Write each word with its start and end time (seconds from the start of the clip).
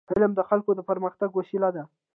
علم 0.11 0.31
د 0.35 0.39
خلکو 0.49 0.71
د 0.75 0.79
پرمختګ 0.89 1.29
وسیله 1.35 1.69
ده. 1.75 1.83